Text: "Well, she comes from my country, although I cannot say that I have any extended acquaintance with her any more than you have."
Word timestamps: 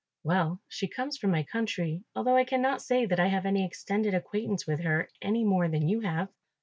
"Well, 0.23 0.59
she 0.67 0.87
comes 0.87 1.15
from 1.19 1.29
my 1.29 1.43
country, 1.43 2.01
although 2.15 2.35
I 2.35 2.43
cannot 2.43 2.81
say 2.81 3.05
that 3.05 3.19
I 3.19 3.27
have 3.27 3.45
any 3.45 3.63
extended 3.63 4.15
acquaintance 4.15 4.65
with 4.65 4.79
her 4.79 5.07
any 5.21 5.43
more 5.43 5.67
than 5.67 5.87
you 5.87 5.99
have." 5.99 6.29